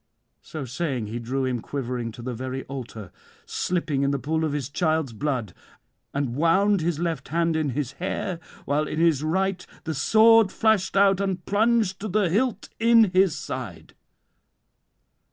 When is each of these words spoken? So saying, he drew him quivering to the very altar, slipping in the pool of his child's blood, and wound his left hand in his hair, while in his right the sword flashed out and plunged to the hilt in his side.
So 0.41 0.65
saying, 0.65 1.05
he 1.05 1.19
drew 1.19 1.45
him 1.45 1.59
quivering 1.61 2.11
to 2.13 2.23
the 2.23 2.33
very 2.33 2.63
altar, 2.63 3.11
slipping 3.45 4.01
in 4.01 4.09
the 4.09 4.17
pool 4.17 4.43
of 4.43 4.51
his 4.51 4.67
child's 4.67 5.13
blood, 5.13 5.53
and 6.11 6.35
wound 6.35 6.81
his 6.81 6.97
left 6.97 7.27
hand 7.27 7.55
in 7.55 7.69
his 7.77 7.91
hair, 7.91 8.39
while 8.65 8.87
in 8.87 8.99
his 8.99 9.21
right 9.21 9.63
the 9.83 9.93
sword 9.93 10.51
flashed 10.51 10.97
out 10.97 11.21
and 11.21 11.45
plunged 11.45 11.99
to 11.99 12.07
the 12.07 12.31
hilt 12.31 12.67
in 12.79 13.11
his 13.13 13.37
side. 13.37 13.93